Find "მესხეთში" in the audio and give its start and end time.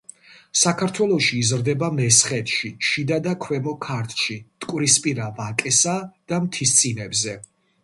1.97-2.71